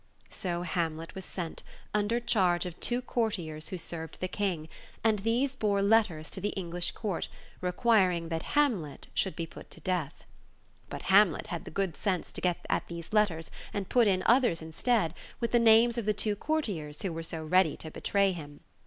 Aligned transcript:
So 0.31 0.63
Hamlet 0.63 1.13
was 1.13 1.25
sent, 1.25 1.61
under 1.93 2.19
charge 2.19 2.65
of 2.65 2.79
two 2.79 3.03
courtiers 3.03 3.67
who 3.69 3.77
served 3.77 4.19
the 4.19 4.27
King, 4.27 4.67
and 5.03 5.19
these 5.19 5.53
bore 5.53 5.83
letters 5.83 6.31
to 6.31 6.41
the 6.41 6.49
English 6.57 6.93
Court, 6.93 7.29
requiring 7.61 8.29
that 8.29 8.41
Hamlet 8.57 9.09
should 9.13 9.35
be 9.35 9.45
put 9.45 9.69
to 9.69 9.79
death. 9.79 10.23
But 10.89 11.03
Hamlet 11.13 11.45
had 11.53 11.65
the 11.65 11.69
good 11.69 11.95
sense 11.95 12.31
to 12.31 12.41
get 12.41 12.65
at 12.67 12.87
these 12.87 13.13
letters 13.13 13.51
and 13.75 13.89
put 13.89 14.07
in 14.07 14.23
others 14.25 14.59
instead, 14.59 15.13
with 15.39 15.51
the 15.51 15.59
names 15.59 15.99
of 15.99 16.05
the 16.05 16.15
two 16.15 16.35
courtiers 16.35 17.03
who 17.03 17.13
were 17.13 17.21
so 17.21 17.45
ready 17.45 17.77
to 17.77 17.91
betray 17.91 18.31
him. 18.31 18.61